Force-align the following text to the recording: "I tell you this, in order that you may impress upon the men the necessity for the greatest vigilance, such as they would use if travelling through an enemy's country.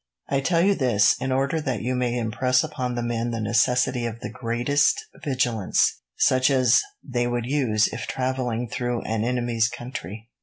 "I 0.29 0.39
tell 0.41 0.63
you 0.63 0.73
this, 0.73 1.15
in 1.21 1.31
order 1.31 1.61
that 1.61 1.83
you 1.83 1.93
may 1.93 2.17
impress 2.17 2.63
upon 2.63 2.95
the 2.95 3.03
men 3.03 3.29
the 3.29 3.39
necessity 3.39 4.07
for 4.09 4.17
the 4.19 4.31
greatest 4.31 4.99
vigilance, 5.23 6.01
such 6.17 6.49
as 6.49 6.81
they 7.07 7.27
would 7.27 7.45
use 7.45 7.87
if 7.89 8.07
travelling 8.07 8.67
through 8.67 9.01
an 9.03 9.23
enemy's 9.23 9.67
country. 9.69 10.31